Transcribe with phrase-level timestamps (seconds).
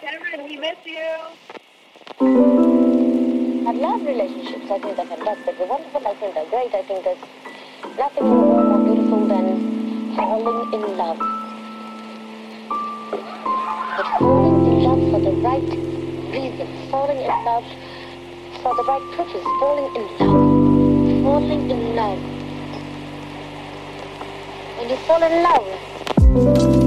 [0.00, 1.02] Cameron, we miss you.
[2.20, 4.70] I love relationships.
[4.70, 5.58] I think they're fantastic.
[5.58, 6.06] They're wonderful.
[6.06, 6.72] I think they're great.
[6.72, 7.18] I think there's
[7.98, 11.18] nothing world more beautiful than falling in love.
[13.96, 15.68] But falling in love for the right
[16.32, 16.90] reason.
[16.90, 17.64] Falling in love
[18.62, 19.46] for the right purpose.
[19.58, 21.22] Falling in love.
[21.24, 22.20] Falling in love.
[24.78, 26.77] When you fall in love,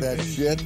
[0.00, 0.62] that shit.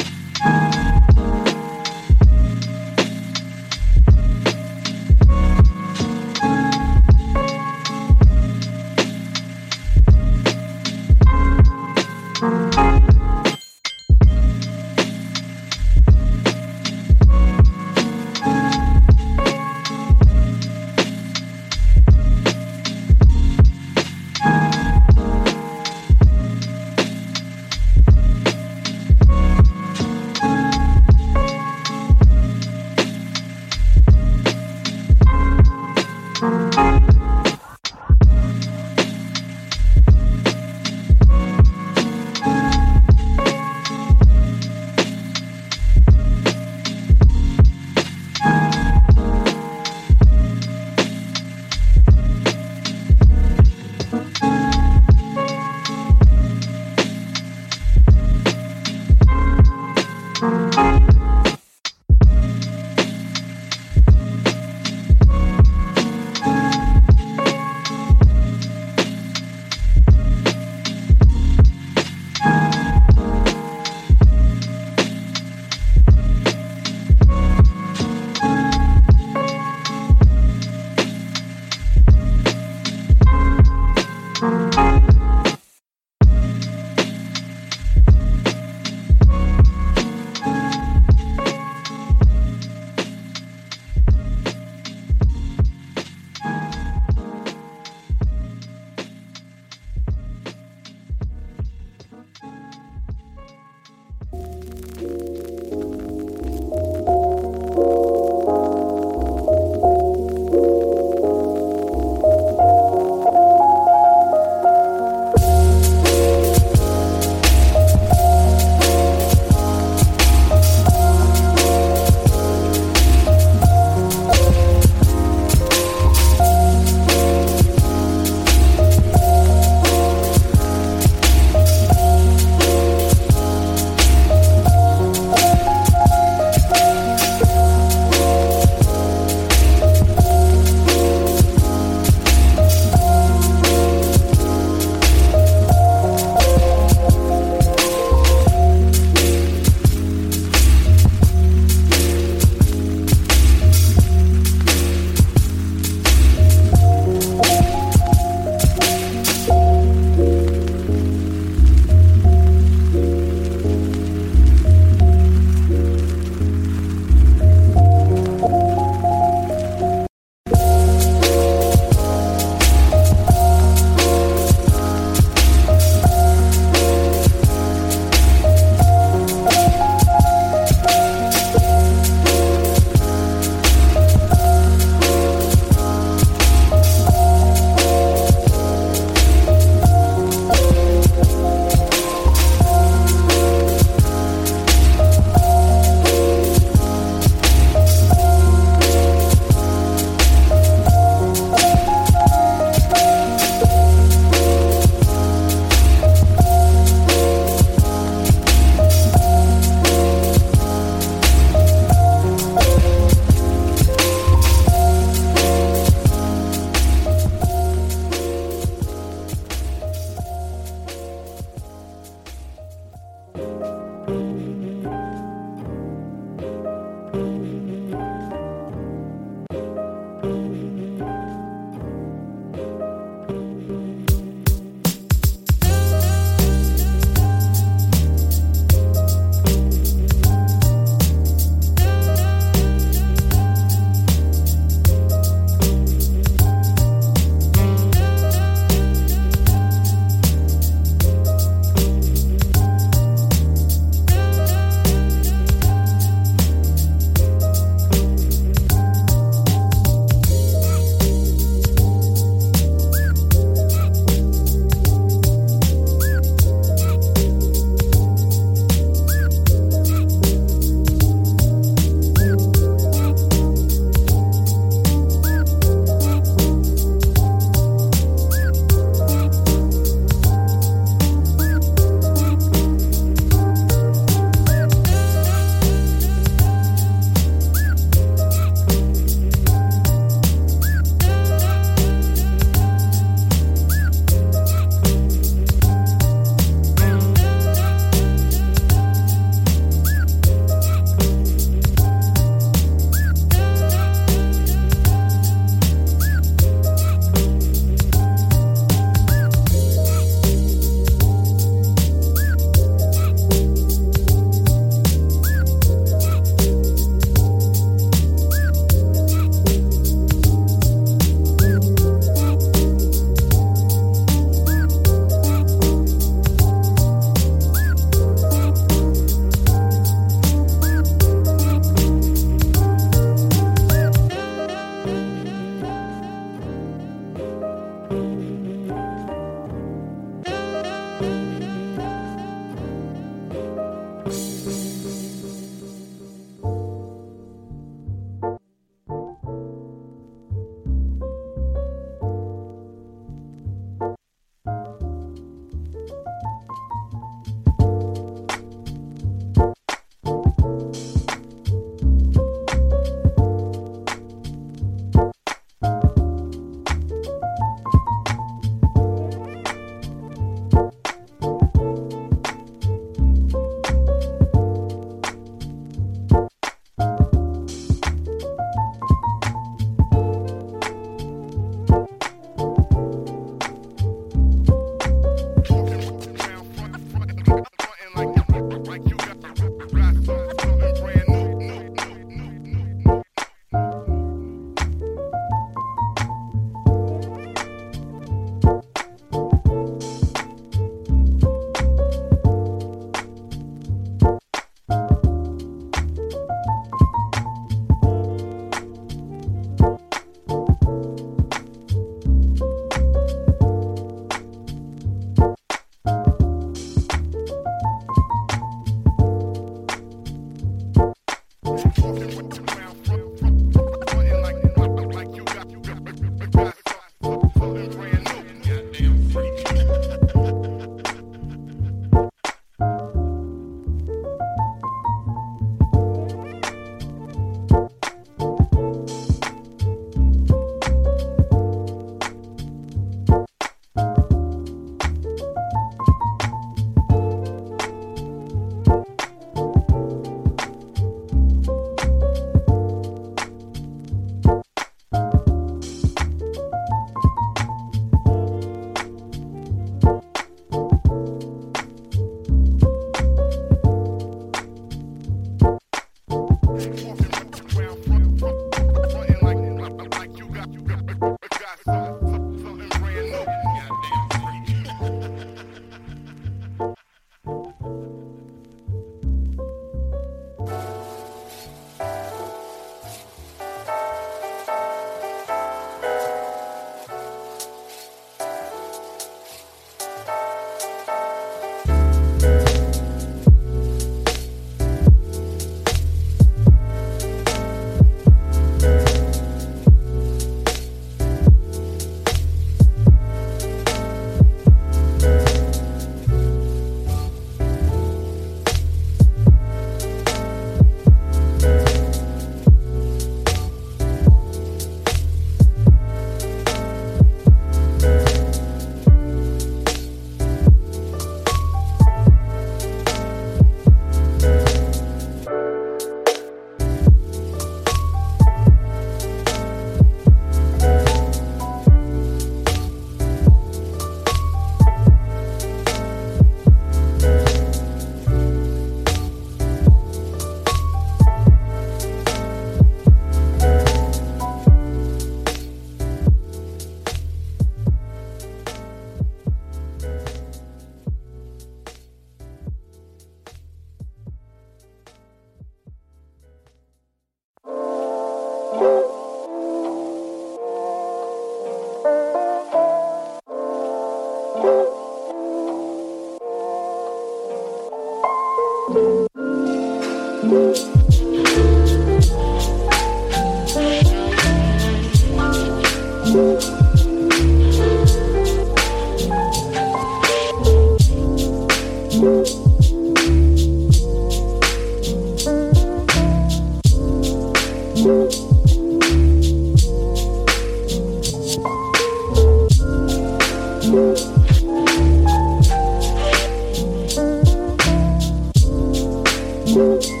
[599.51, 600.00] you.